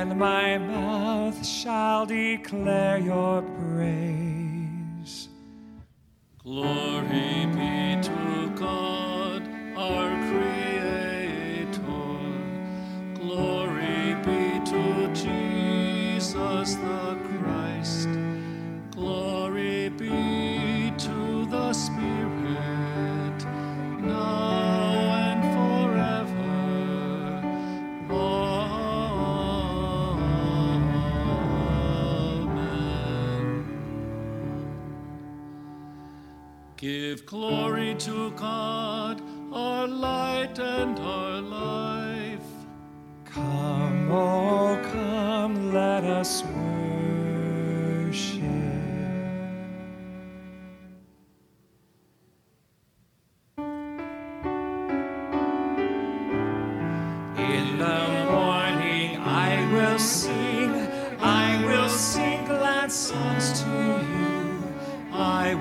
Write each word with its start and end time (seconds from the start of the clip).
and 0.00 0.18
my 0.18 0.58
mouth 0.58 1.44
shall 1.46 2.04
declare 2.04 2.98
your 2.98 3.40
praise. 3.58 5.28
Glory 6.42 7.45
Give 36.86 37.26
glory 37.26 37.96
to 37.96 38.30
God, 38.36 39.20
our 39.52 39.88
light 39.88 40.56
and 40.60 40.96
our 41.00 41.40
life. 41.40 42.48
Come, 43.24 44.12
oh, 44.12 44.80
come, 44.92 45.72
let 45.74 46.04
us 46.04 46.44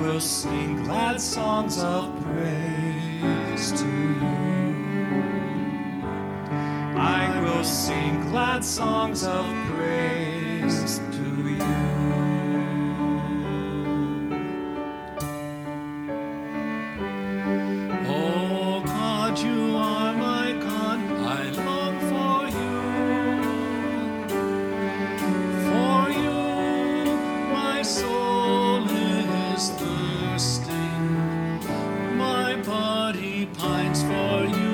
will 0.00 0.20
sing 0.20 0.84
glad 0.84 1.20
songs 1.20 1.78
of 1.78 2.10
praise 2.22 3.72
to 3.72 3.86
you. 3.86 4.32
I 6.98 7.40
will 7.42 7.64
sing 7.64 8.20
glad 8.30 8.64
songs 8.64 9.24
of 9.24 9.46
praise 9.74 11.00
body 33.12 33.46
pines 33.58 34.02
for 34.02 34.58
you. 34.58 34.71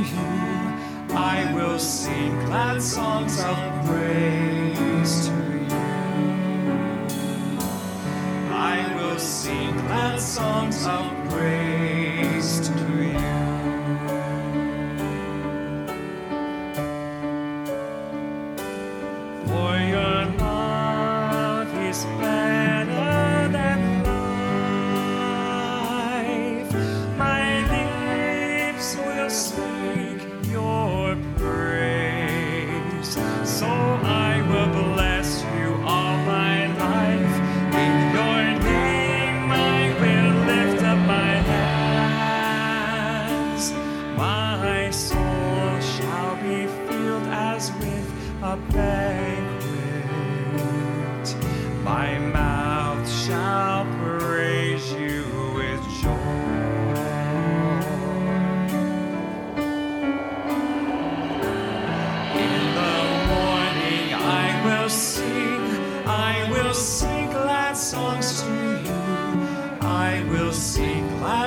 You. 0.00 1.16
I 1.16 1.52
will 1.54 1.78
sing 1.78 2.32
glad 2.46 2.82
songs 2.82 3.38
of 3.40 3.86
praise 3.86 5.26
to 5.26 5.32
you. 5.68 5.80
I 8.52 8.92
will 8.96 9.18
sing 9.18 9.72
glad 9.72 10.20
songs 10.20 10.86
of 10.86 11.19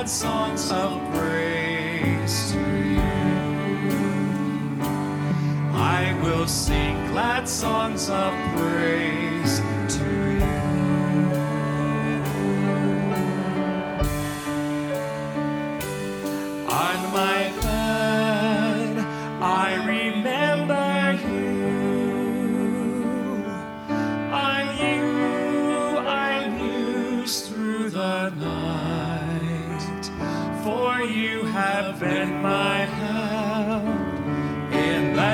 glad 0.04 0.10
songs 0.10 0.70
of 0.70 1.00
praise 1.14 2.52
to 2.52 2.58
you. 2.58 3.00
I 5.72 6.14
will 6.22 6.46
sing 6.46 7.06
glad 7.12 7.48
songs 7.48 8.10
of 8.10 8.34
praise 8.34 8.53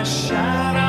In 0.02 0.79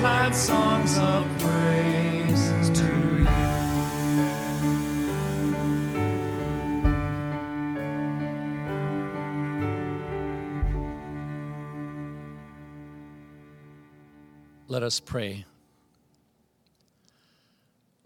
glad 0.00 0.34
songs 0.34 0.96
of 0.96 1.26
praise 1.40 2.70
to 2.70 2.86
you. 3.18 3.28
Let 14.68 14.82
us 14.82 15.00
pray. 15.00 15.44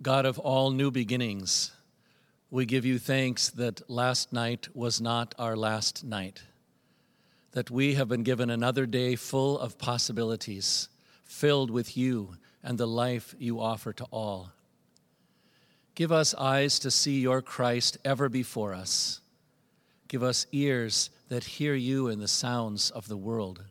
God 0.02 0.26
of 0.26 0.40
all 0.40 0.72
new 0.72 0.90
beginnings, 0.90 1.70
we 2.50 2.66
give 2.66 2.84
you 2.84 2.98
thanks 2.98 3.50
that 3.50 3.88
last 3.88 4.32
night 4.32 4.66
was 4.74 5.00
not 5.00 5.32
our 5.38 5.56
last 5.56 6.02
night, 6.02 6.42
that 7.52 7.70
we 7.70 7.94
have 7.94 8.08
been 8.08 8.24
given 8.24 8.50
another 8.50 8.84
day 8.84 9.14
full 9.14 9.56
of 9.56 9.78
possibilities, 9.78 10.88
filled 11.34 11.70
with 11.70 11.96
you 11.96 12.36
and 12.62 12.78
the 12.78 12.86
life 12.86 13.34
you 13.38 13.60
offer 13.60 13.92
to 13.92 14.04
all. 14.12 14.52
Give 15.94 16.12
us 16.12 16.32
eyes 16.34 16.78
to 16.78 16.90
see 16.90 17.20
your 17.20 17.42
Christ 17.42 17.98
ever 18.04 18.28
before 18.28 18.72
us. 18.72 19.20
Give 20.06 20.22
us 20.22 20.46
ears 20.52 21.10
that 21.28 21.44
hear 21.44 21.74
you 21.74 22.08
in 22.08 22.20
the 22.20 22.28
sounds 22.28 22.90
of 22.90 23.08
the 23.08 23.16
world. 23.16 23.64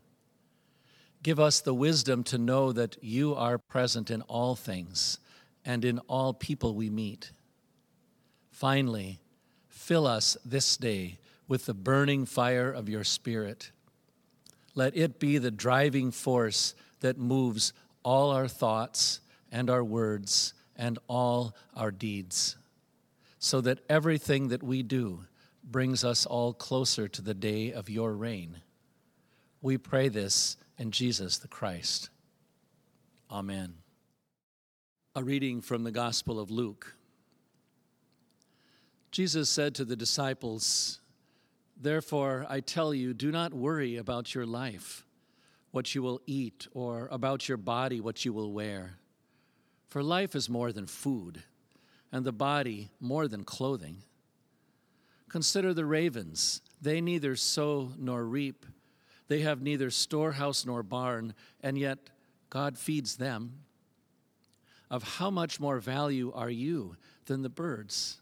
Give 1.24 1.40
us 1.40 1.62
the 1.62 1.74
wisdom 1.74 2.24
to 2.26 2.38
know 2.38 2.74
that 2.74 2.98
you 3.02 3.34
are 3.34 3.58
present 3.58 4.12
in 4.12 4.22
all 4.24 4.56
things 4.56 5.20
and 5.64 5.86
in 5.86 6.00
all 6.00 6.34
people 6.34 6.76
we 6.76 6.90
meet. 6.90 7.32
Finally, 8.52 9.20
fill 9.70 10.06
us 10.06 10.36
this 10.44 10.76
day 10.76 11.18
with 11.48 11.66
the 11.66 11.74
burning 11.74 12.26
fire 12.26 12.72
of 12.72 12.90
your 12.90 13.06
Spirit. 13.06 13.72
Let 14.76 14.98
it 14.98 15.18
be 15.18 15.38
the 15.38 15.52
driving 15.52 16.12
force 16.12 16.76
that 17.04 17.18
moves 17.18 17.72
all 18.04 18.32
our 18.32 18.48
thoughts 18.48 19.22
and 19.52 19.70
our 19.70 19.84
words 19.84 20.56
and 20.76 20.98
all 21.08 21.56
our 21.76 21.92
deeds, 21.92 22.58
so 23.38 23.62
that 23.62 23.80
everything 23.88 24.48
that 24.48 24.64
we 24.64 24.82
do 24.82 25.26
brings 25.64 26.04
us 26.04 26.26
all 26.26 26.54
closer 26.54 27.08
to 27.08 27.22
the 27.22 27.34
day 27.34 27.72
of 27.72 27.90
your 27.90 28.14
reign. 28.14 28.62
We 29.62 29.78
pray 29.78 30.10
this 30.10 30.58
in 30.78 30.92
Jesus 30.92 31.38
the 31.38 31.48
Christ. 31.48 32.10
Amen. 33.32 33.76
A 35.16 35.24
reading 35.24 35.62
from 35.62 35.84
the 35.84 35.92
Gospel 35.92 36.40
of 36.40 36.52
Luke. 36.52 36.96
Jesus 39.12 39.48
said 39.50 39.76
to 39.76 39.86
the 39.86 39.96
disciples, 39.96 41.00
Therefore, 41.80 42.46
I 42.50 42.62
tell 42.62 42.94
you, 42.94 43.14
do 43.14 43.32
not 43.32 43.54
worry 43.54 43.96
about 43.98 44.34
your 44.34 44.46
life, 44.46 45.06
what 45.74 45.96
you 45.96 46.04
will 46.04 46.22
eat, 46.28 46.68
or 46.72 47.08
about 47.12 47.50
your 47.50 47.58
body, 47.58 48.00
what 48.00 48.24
you 48.24 48.32
will 48.32 48.54
wear. 48.54 49.00
For 49.88 50.04
life 50.04 50.36
is 50.36 50.48
more 50.48 50.72
than 50.72 50.86
food, 50.86 51.42
and 52.12 52.24
the 52.24 52.32
body 52.32 52.92
more 53.00 53.28
than 53.28 53.44
clothing. 53.44 54.04
Consider 55.30 55.74
the 55.74 55.88
ravens. 55.88 56.62
They 56.80 57.02
neither 57.02 57.36
sow 57.36 57.92
nor 57.98 58.24
reap, 58.24 58.68
they 59.30 59.40
have 59.40 59.64
neither 59.64 59.90
storehouse 59.90 60.64
nor 60.64 60.84
barn, 60.84 61.34
and 61.62 61.76
yet 61.76 61.98
God 62.52 62.78
feeds 62.78 63.16
them. 63.16 63.64
Of 64.92 65.02
how 65.18 65.32
much 65.32 65.60
more 65.60 65.80
value 65.80 66.32
are 66.36 66.52
you 66.52 66.98
than 67.26 67.42
the 67.42 67.50
birds? 67.50 68.22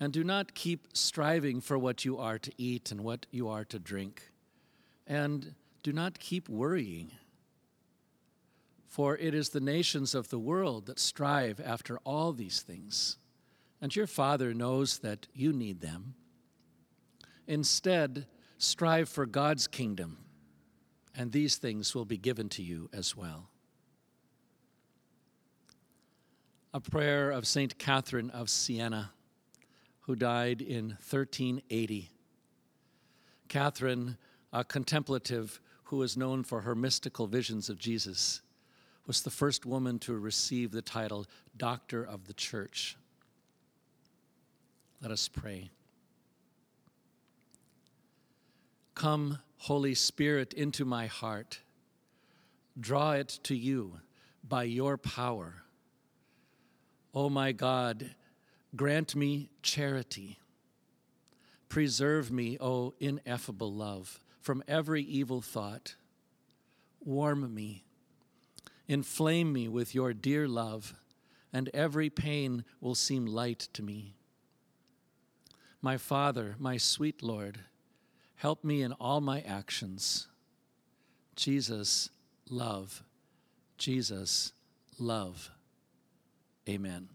And 0.00 0.12
do 0.12 0.24
not 0.24 0.54
keep 0.54 0.88
striving 0.94 1.60
for 1.60 1.78
what 1.78 2.04
you 2.04 2.18
are 2.18 2.40
to 2.40 2.50
eat 2.58 2.90
and 2.90 3.02
what 3.02 3.26
you 3.30 3.48
are 3.48 3.64
to 3.66 3.78
drink. 3.78 4.32
And 5.06 5.54
do 5.86 5.92
not 5.92 6.18
keep 6.18 6.48
worrying. 6.48 7.12
For 8.88 9.16
it 9.16 9.34
is 9.34 9.50
the 9.50 9.60
nations 9.60 10.16
of 10.16 10.30
the 10.30 10.38
world 10.38 10.86
that 10.86 10.98
strive 10.98 11.60
after 11.60 11.98
all 11.98 12.32
these 12.32 12.60
things, 12.60 13.18
and 13.80 13.94
your 13.94 14.08
Father 14.08 14.52
knows 14.52 14.98
that 14.98 15.28
you 15.32 15.52
need 15.52 15.80
them. 15.80 16.14
Instead, 17.46 18.26
strive 18.58 19.08
for 19.08 19.26
God's 19.26 19.68
kingdom, 19.68 20.18
and 21.14 21.30
these 21.30 21.54
things 21.54 21.94
will 21.94 22.04
be 22.04 22.18
given 22.18 22.48
to 22.48 22.64
you 22.64 22.90
as 22.92 23.16
well. 23.16 23.48
A 26.74 26.80
prayer 26.80 27.30
of 27.30 27.46
St. 27.46 27.78
Catherine 27.78 28.30
of 28.30 28.50
Siena 28.50 29.12
who 30.00 30.16
died 30.16 30.60
in 30.60 30.88
1380. 30.88 32.10
Catherine, 33.46 34.16
a 34.52 34.64
contemplative 34.64 35.60
who 35.86 36.02
is 36.02 36.16
known 36.16 36.44
for 36.44 36.60
her 36.60 36.74
mystical 36.74 37.26
visions 37.26 37.68
of 37.68 37.78
Jesus, 37.78 38.40
was 39.06 39.22
the 39.22 39.30
first 39.30 39.66
woman 39.66 39.98
to 40.00 40.14
receive 40.16 40.70
the 40.70 40.82
title 40.82 41.26
Doctor 41.56 42.04
of 42.04 42.26
the 42.26 42.34
Church. 42.34 42.96
Let 45.00 45.10
us 45.10 45.28
pray. 45.28 45.70
Come, 48.94 49.38
Holy 49.58 49.94
Spirit, 49.94 50.52
into 50.54 50.84
my 50.84 51.06
heart. 51.06 51.60
Draw 52.78 53.12
it 53.12 53.38
to 53.44 53.54
you 53.54 54.00
by 54.46 54.64
your 54.64 54.96
power. 54.96 55.62
O 57.14 57.24
oh 57.24 57.30
my 57.30 57.52
God, 57.52 58.10
Grant 58.76 59.16
me 59.16 59.48
charity. 59.62 60.38
Preserve 61.70 62.30
me, 62.30 62.58
O 62.60 62.94
ineffable 63.00 63.72
love, 63.72 64.20
from 64.46 64.62
every 64.68 65.02
evil 65.02 65.40
thought. 65.40 65.96
Warm 67.04 67.52
me. 67.52 67.82
Inflame 68.86 69.52
me 69.52 69.66
with 69.66 69.92
your 69.92 70.14
dear 70.14 70.46
love, 70.46 70.94
and 71.52 71.68
every 71.74 72.08
pain 72.08 72.64
will 72.80 72.94
seem 72.94 73.26
light 73.26 73.58
to 73.72 73.82
me. 73.82 74.14
My 75.82 75.96
Father, 75.96 76.54
my 76.60 76.76
sweet 76.76 77.24
Lord, 77.24 77.58
help 78.36 78.62
me 78.62 78.82
in 78.82 78.92
all 78.92 79.20
my 79.20 79.40
actions. 79.40 80.28
Jesus, 81.34 82.08
love. 82.48 83.02
Jesus, 83.78 84.52
love. 84.96 85.50
Amen 86.68 87.08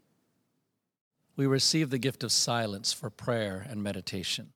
we 1.42 1.48
receive 1.48 1.90
the 1.90 1.98
gift 1.98 2.24
of 2.24 2.32
silence 2.32 2.94
for 2.94 3.10
prayer 3.10 3.66
and 3.68 3.82
meditation. 3.82 4.54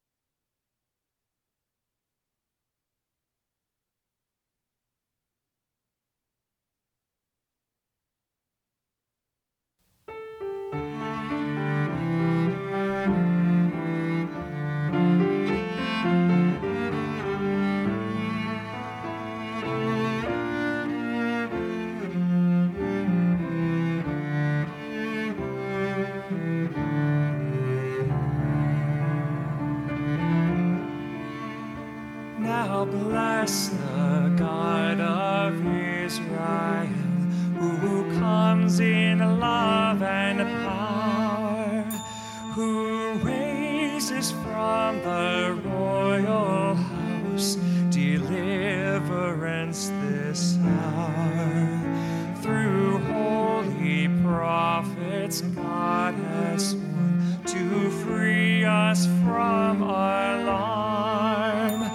Raises 44.12 44.32
from 44.32 45.02
the 45.02 45.60
royal 45.66 46.76
house 46.76 47.56
deliverance 47.90 49.90
this 50.02 50.58
hour. 50.64 52.36
Through 52.42 53.00
holy 53.00 54.08
prophets, 54.24 55.42
God 55.42 56.14
has 56.14 56.76
won 56.76 57.40
to 57.48 57.90
free 58.06 58.64
us 58.64 59.08
from 59.24 59.82
our 59.82 60.44
life, 60.44 61.92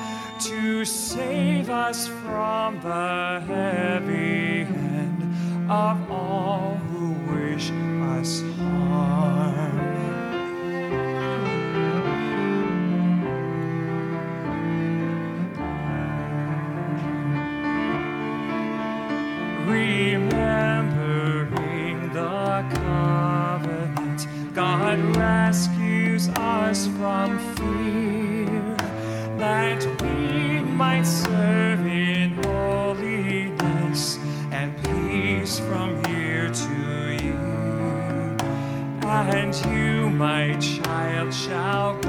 to 0.47 0.85
save 0.85 1.71
us 1.71 2.09
from 2.09 2.81
the 2.81 3.41
heavy 3.47 4.20
Remembering 19.81 21.49
the 22.13 22.65
covenant, 22.75 24.27
God 24.55 24.99
rescues 25.17 26.29
us 26.37 26.87
from 26.99 27.39
fear 27.57 28.77
that 29.39 29.83
we 30.03 30.61
might 30.61 31.05
serve 31.05 31.87
in 31.87 32.33
holiness 32.45 34.19
and 34.53 34.77
peace 34.85 35.59
from 35.61 36.05
here 36.05 36.51
to 36.51 37.25
you. 37.25 37.39
And 39.09 39.55
you, 39.67 40.11
my 40.11 40.57
child, 40.59 41.33
shall 41.33 42.00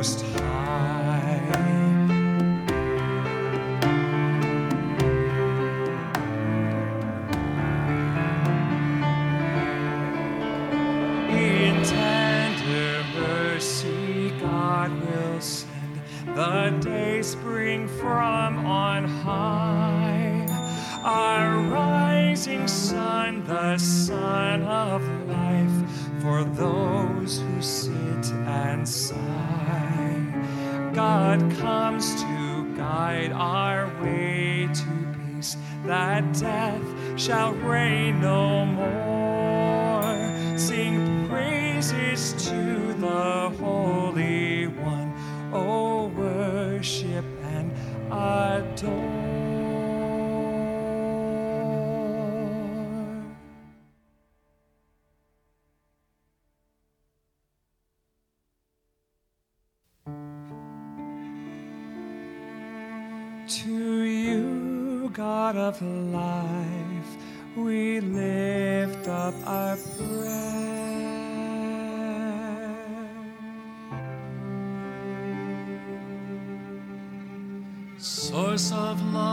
Most 0.00 0.22
High. 0.22 1.36
In 11.28 11.84
tender 11.84 13.04
mercy, 13.14 14.30
God 14.40 14.90
will 15.04 15.38
send 15.38 16.00
the 16.24 16.78
day 16.80 17.20
spring 17.20 17.86
from 17.86 18.64
on 18.64 19.04
high. 19.04 20.46
Our 21.04 21.60
rising 21.60 22.66
sun, 22.68 23.44
the 23.44 23.76
sun 23.76 24.62
of 24.62 25.02
life 25.28 26.22
for 26.22 26.44
those 26.44 27.40
who 27.40 27.60
sit 27.60 28.32
and 28.46 28.88
sigh. 28.88 29.39
Guide 33.10 33.32
our 33.32 33.88
way 34.02 34.68
to 34.72 35.14
peace, 35.18 35.56
that 35.84 36.22
death 36.38 36.84
shall 37.16 37.52
reign 37.54 38.20
no 38.20 38.64
more. 38.66 40.58
Sing 40.58 41.28
praises 41.28 42.34
to 42.48 42.94
the 42.94 43.50
Holy 43.58 44.66
One, 44.66 45.12
oh, 45.52 46.06
worship 46.08 47.24
and 47.42 47.72
adore. 48.12 49.19
Of 65.70 65.82
life, 66.12 67.10
we 67.54 68.00
lift 68.00 69.06
up 69.06 69.34
our 69.46 69.76
prayer. 69.76 70.40
Source 77.98 78.72
of 78.72 79.00
life, 79.14 79.29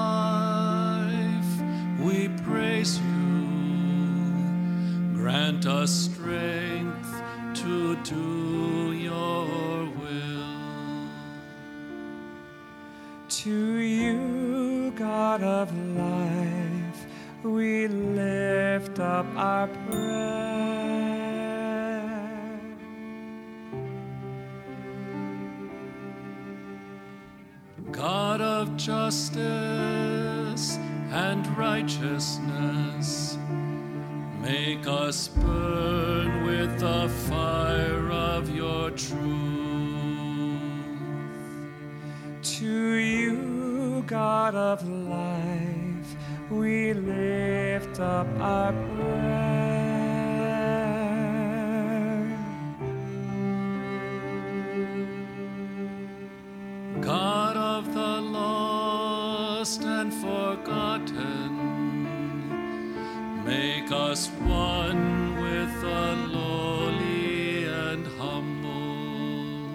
God 27.91 28.41
of 28.41 28.75
justice 28.75 29.37
and 31.11 31.47
righteousness, 31.57 33.37
make 34.41 34.85
us 34.87 35.29
burn 35.29 36.45
with 36.45 36.79
the 36.79 37.07
fire 37.29 38.11
of 38.11 38.53
your 38.53 38.91
truth. 38.91 39.17
To 42.41 42.95
you, 42.95 44.03
God 44.05 44.53
of 44.53 44.87
life, 44.87 46.15
we 46.49 46.93
lift 46.93 48.01
up 48.01 48.27
our 48.39 48.73
prayer. 48.73 49.56
Forgotten, 61.07 61.53
make 63.45 63.91
us 63.91 64.27
one 64.43 65.41
with 65.41 65.81
the 65.81 66.15
lowly 66.27 67.65
and 67.65 68.07
humble. 68.19 69.67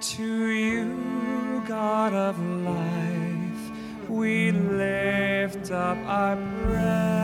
To 0.00 0.46
you, 0.50 1.62
God 1.66 2.14
of 2.14 2.38
life, 2.40 4.08
we 4.08 4.52
lift 4.52 5.70
up 5.70 5.98
our 6.06 6.36
prayer. 6.62 7.20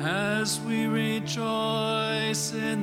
As 0.00 0.60
we 0.60 0.86
rejoice 0.86 2.52
in 2.52 2.73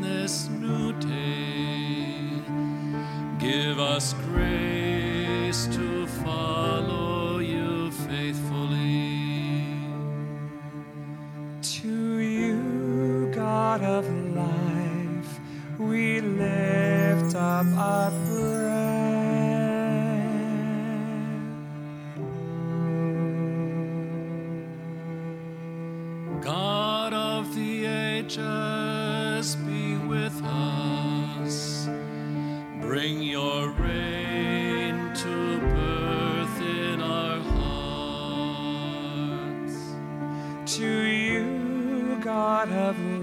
grace 4.01 4.70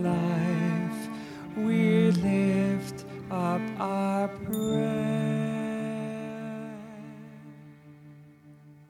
life, 0.03 1.09
we 1.57 2.11
lift 2.11 3.05
up 3.31 3.61
our 3.79 4.29
prayer. 4.29 5.19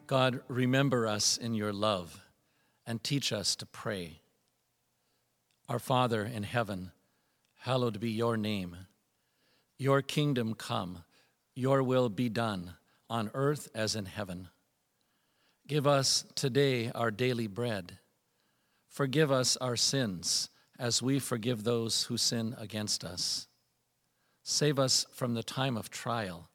God, 0.06 0.40
remember 0.48 1.06
us 1.06 1.36
in 1.36 1.54
your 1.54 1.72
love 1.72 2.24
and 2.86 3.02
teach 3.02 3.32
us 3.32 3.56
to 3.56 3.66
pray. 3.66 4.20
Our 5.68 5.78
Father 5.78 6.24
in 6.24 6.44
heaven, 6.44 6.92
hallowed 7.58 8.00
be 8.00 8.10
your 8.10 8.36
name. 8.36 8.76
Your 9.78 10.00
kingdom 10.00 10.54
come, 10.54 11.04
your 11.54 11.82
will 11.82 12.08
be 12.08 12.28
done 12.28 12.74
on 13.10 13.30
earth 13.34 13.68
as 13.74 13.94
in 13.94 14.06
heaven. 14.06 14.48
Give 15.66 15.86
us 15.86 16.24
today 16.34 16.90
our 16.94 17.10
daily 17.10 17.46
bread. 17.46 17.98
Forgive 18.88 19.30
us 19.30 19.56
our 19.58 19.76
sins 19.76 20.48
as 20.78 21.02
we 21.02 21.18
forgive 21.18 21.64
those 21.64 22.04
who 22.04 22.16
sin 22.16 22.54
against 22.58 23.04
us. 23.04 23.48
Save 24.42 24.78
us 24.78 25.04
from 25.12 25.34
the 25.34 25.42
time 25.42 25.76
of 25.76 25.90
trial 25.90 26.48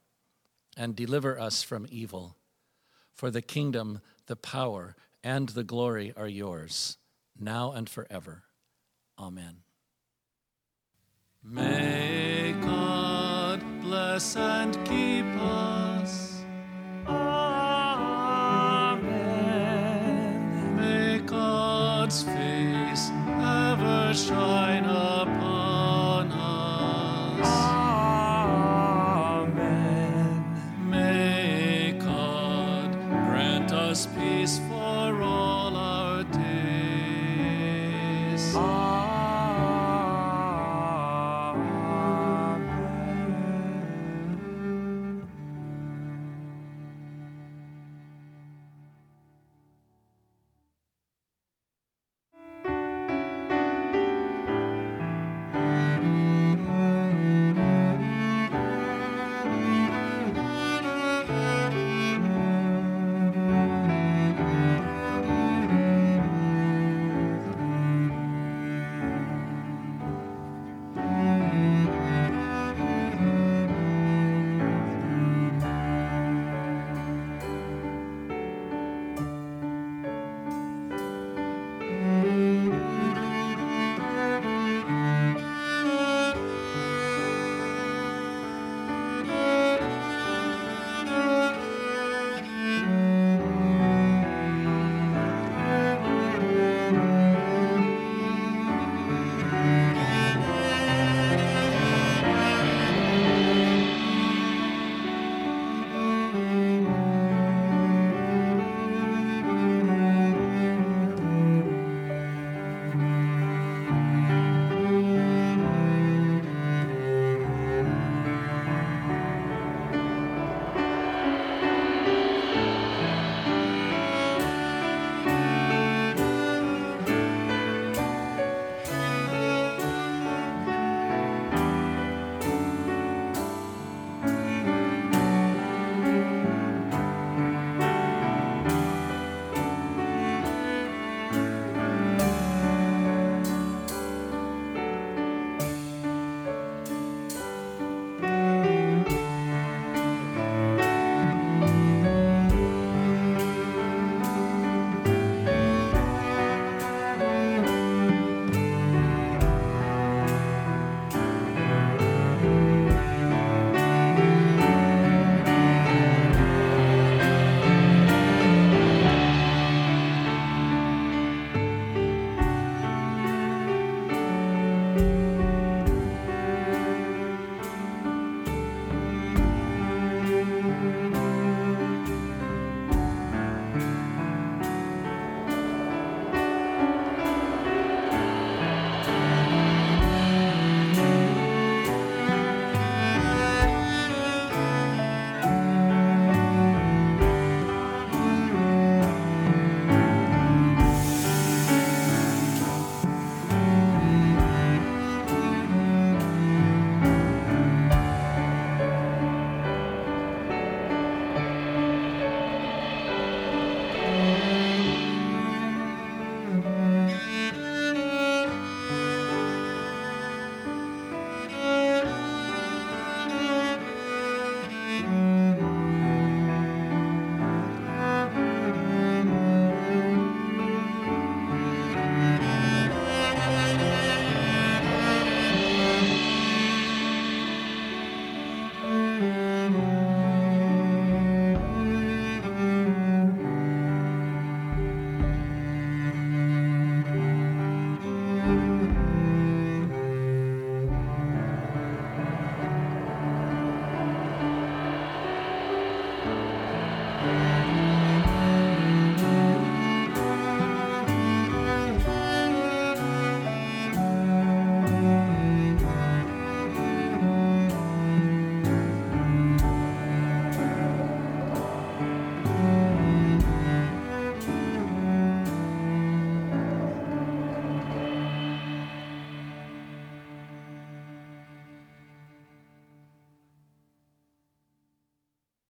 and 0.76 0.96
deliver 0.96 1.40
us 1.40 1.62
from 1.62 1.86
evil. 1.92 2.38
For 3.14 3.30
the 3.30 3.42
kingdom, 3.42 4.02
the 4.26 4.36
power, 4.36 4.96
and 5.24 5.50
the 5.50 5.64
glory 5.64 6.14
are 6.18 6.28
yours, 6.28 6.98
now 7.40 7.72
and 7.72 7.88
forever. 7.90 8.44
Amen. 9.20 9.58
May 11.44 12.56
God 12.62 13.62
bless 13.82 14.36
and 14.36 14.74
keep 14.86 15.26
us. 15.40 16.42
Amen. 17.06 17.46
May 20.76 21.20
God's 21.20 22.24
face 22.24 22.73
shine 24.16 24.86
upon 24.86 26.32
us. 26.32 27.48
Amen. 29.48 30.46
May 30.88 31.96
God 31.98 32.92
grant 33.10 33.72
us 33.74 34.06
peace 34.06 34.60
for 34.70 35.22
all 35.22 35.76
our 35.76 36.24
days. 36.26 36.44